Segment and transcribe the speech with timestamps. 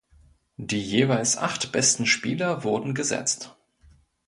[0.57, 3.55] Die jeweils acht besten Spieler wurden gesetzt.